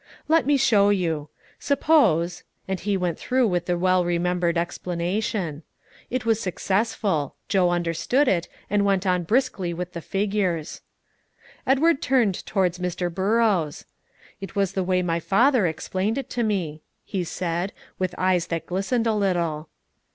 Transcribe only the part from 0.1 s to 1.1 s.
"Let me show